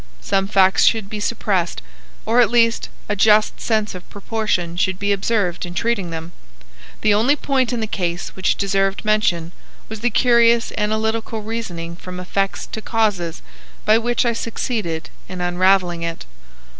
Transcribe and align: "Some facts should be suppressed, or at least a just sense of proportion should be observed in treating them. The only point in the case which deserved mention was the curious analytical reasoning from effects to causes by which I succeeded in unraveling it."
"Some 0.19 0.47
facts 0.47 0.83
should 0.85 1.11
be 1.11 1.19
suppressed, 1.19 1.79
or 2.25 2.41
at 2.41 2.49
least 2.49 2.89
a 3.07 3.15
just 3.15 3.61
sense 3.61 3.93
of 3.93 4.09
proportion 4.09 4.75
should 4.75 4.97
be 4.97 5.11
observed 5.11 5.63
in 5.63 5.75
treating 5.75 6.09
them. 6.09 6.31
The 7.01 7.13
only 7.13 7.35
point 7.35 7.71
in 7.71 7.81
the 7.81 7.85
case 7.85 8.29
which 8.29 8.55
deserved 8.55 9.05
mention 9.05 9.51
was 9.89 9.99
the 9.99 10.09
curious 10.09 10.73
analytical 10.75 11.43
reasoning 11.43 11.95
from 11.95 12.19
effects 12.19 12.65
to 12.71 12.81
causes 12.81 13.43
by 13.85 13.99
which 13.99 14.25
I 14.25 14.33
succeeded 14.33 15.11
in 15.29 15.39
unraveling 15.39 16.01
it." 16.01 16.25